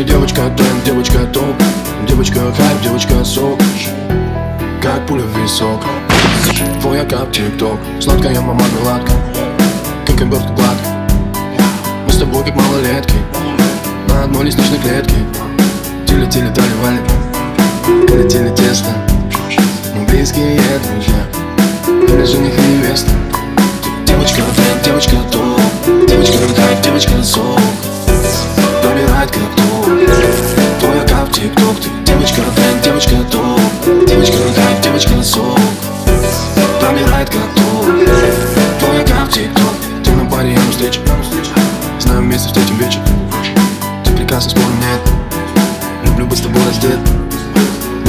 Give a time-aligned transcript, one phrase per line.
[0.00, 1.56] Ты девочка тренд, девочка топ.
[2.08, 3.60] Девочка хайп, девочка сок
[4.80, 5.80] Как пуля в висок.
[6.80, 7.78] Твоя кап, тик-ток.
[8.00, 9.12] Сладкая мама, меладка
[10.06, 10.88] Как обертка гладко
[12.06, 13.14] Мы с тобой как малолетки.
[14.08, 15.14] На одной лестничной клетке.
[16.06, 16.52] Тили-тили,
[16.82, 17.00] вали
[18.08, 18.90] Летели тесто.
[19.94, 20.60] Мы близкие
[20.90, 21.26] друзья.
[21.86, 23.10] Или жених и невеста.
[24.06, 25.56] Девочка, тренд, девочка, то
[26.06, 27.60] Девочка, хайп, девочка, сок
[28.82, 29.84] Пробирает как то
[30.80, 31.76] Твоя кап, тик-ток.
[31.80, 33.58] Ты девочка, тренд, девочка, то
[34.06, 35.59] Девочка, хайп, девочка, сок
[46.80, 46.98] раздет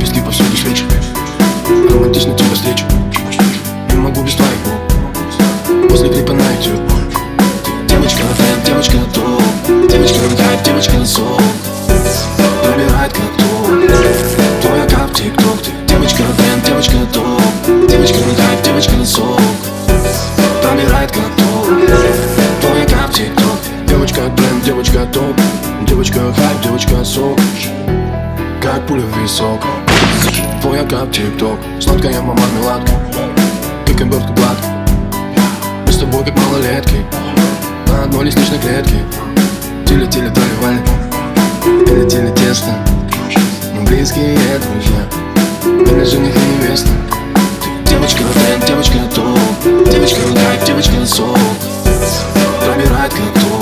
[0.00, 0.84] Пески повсюду свечи
[1.90, 2.84] Романтично тебя встречу
[3.90, 4.52] Не могу без твоих.
[4.64, 6.80] Губ После клипа на YouTube
[7.88, 9.40] Девочка, тренд, девочка, то
[9.88, 11.40] Девочка, хайп, девочка, сок
[12.62, 15.62] Пробирает как то Твоя кап, тик-ток.
[15.62, 17.40] Ты девочка, тренд, девочка, то
[17.88, 19.40] Девочка, хайп, девочка, сок
[20.62, 21.64] Пробирает как то
[22.60, 23.58] Твоя кап, тик-ток.
[23.86, 25.36] Девочка, тренд, девочка, топ.
[25.86, 27.38] Девочка, хайп, девочка, сок
[28.64, 29.60] Как пуля в висок.
[30.62, 31.58] Твоя кап, тик-ток.
[31.80, 32.92] Сладкая мама, меладка
[33.86, 34.66] Как обертка гладко
[35.84, 37.04] Мы с тобой как малолетки.
[37.86, 39.02] На одной лестничной клетке.
[39.86, 40.80] Тили-тили, вали
[41.94, 42.70] Летели тесто.
[43.74, 45.92] Мы близкие друзья.
[45.92, 46.88] Или жених и невеста.
[47.84, 49.36] Ты девочка, тренд, девочка, то.
[49.90, 51.36] Девочка, хайп, девочка, сок.
[52.64, 53.53] Пробирает как то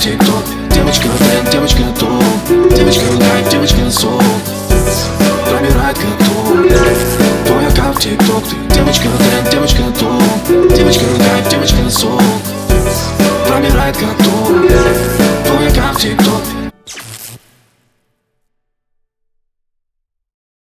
[0.00, 0.44] тик-ток
[0.74, 2.22] Девочка, тренд, девочка, то
[2.74, 4.49] Девочка, хайп, девочка, сок Пробирает